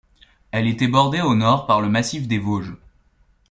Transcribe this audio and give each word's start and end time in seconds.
Elle 0.49 0.65
était 0.65 0.87
bordée 0.87 1.21
au 1.21 1.35
nord 1.35 1.67
par 1.67 1.79
le 1.79 1.87
Massif 1.87 2.27
des 2.27 2.39
Vosges. 2.39 2.75